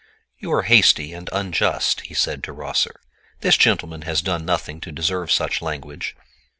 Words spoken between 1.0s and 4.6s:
and unjust," he said to Rosser; "this gentleman has done